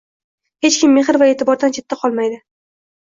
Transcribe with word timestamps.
Hech 0.65 0.77
kim 0.83 0.95
mehr 0.97 1.19
va 1.23 1.27
e’tibordan 1.33 1.75
chetda 1.75 1.99
qolmaydi! 2.05 2.41